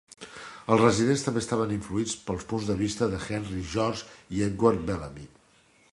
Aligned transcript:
Els 0.75 0.79
residents 0.83 1.25
també 1.25 1.43
estaven 1.43 1.73
influïts 1.75 2.15
pels 2.29 2.47
punts 2.53 2.69
de 2.71 2.77
vista 2.81 3.11
de 3.13 3.21
Henry 3.27 3.63
George 3.77 4.19
i 4.39 4.45
Edward 4.51 4.85
Bellamy. 4.89 5.29